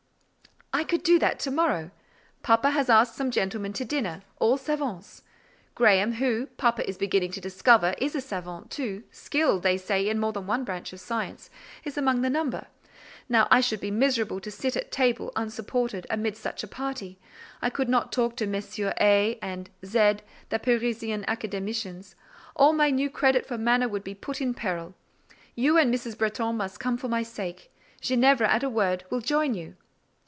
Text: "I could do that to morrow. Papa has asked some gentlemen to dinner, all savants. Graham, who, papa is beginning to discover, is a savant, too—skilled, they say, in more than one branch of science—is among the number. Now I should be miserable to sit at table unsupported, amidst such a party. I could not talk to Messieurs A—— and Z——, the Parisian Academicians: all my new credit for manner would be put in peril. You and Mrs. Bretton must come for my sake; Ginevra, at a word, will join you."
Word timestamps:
"I 0.73 0.85
could 0.85 1.03
do 1.03 1.19
that 1.19 1.37
to 1.41 1.51
morrow. 1.51 1.91
Papa 2.43 2.69
has 2.71 2.89
asked 2.89 3.15
some 3.15 3.29
gentlemen 3.29 3.73
to 3.73 3.83
dinner, 3.83 4.23
all 4.39 4.55
savants. 4.55 5.21
Graham, 5.75 6.13
who, 6.13 6.45
papa 6.47 6.87
is 6.87 6.97
beginning 6.97 7.31
to 7.33 7.41
discover, 7.41 7.93
is 7.97 8.15
a 8.15 8.21
savant, 8.21 8.71
too—skilled, 8.71 9.63
they 9.63 9.75
say, 9.77 10.07
in 10.07 10.17
more 10.17 10.31
than 10.31 10.47
one 10.47 10.63
branch 10.63 10.93
of 10.93 11.01
science—is 11.01 11.97
among 11.97 12.21
the 12.21 12.29
number. 12.29 12.67
Now 13.27 13.49
I 13.51 13.59
should 13.59 13.81
be 13.81 13.91
miserable 13.91 14.39
to 14.39 14.49
sit 14.49 14.77
at 14.77 14.93
table 14.93 15.33
unsupported, 15.35 16.07
amidst 16.09 16.41
such 16.41 16.63
a 16.63 16.67
party. 16.69 17.19
I 17.61 17.69
could 17.69 17.89
not 17.89 18.13
talk 18.13 18.37
to 18.37 18.47
Messieurs 18.47 18.93
A—— 19.01 19.39
and 19.41 19.69
Z——, 19.85 20.21
the 20.49 20.57
Parisian 20.57 21.25
Academicians: 21.27 22.15
all 22.55 22.71
my 22.71 22.89
new 22.91 23.09
credit 23.09 23.45
for 23.45 23.57
manner 23.57 23.89
would 23.89 24.05
be 24.05 24.15
put 24.15 24.39
in 24.39 24.53
peril. 24.53 24.95
You 25.53 25.77
and 25.77 25.93
Mrs. 25.93 26.17
Bretton 26.17 26.55
must 26.55 26.79
come 26.79 26.95
for 26.97 27.09
my 27.09 27.23
sake; 27.23 27.71
Ginevra, 27.99 28.49
at 28.49 28.63
a 28.63 28.69
word, 28.69 29.03
will 29.09 29.19
join 29.21 29.53
you." 29.53 29.75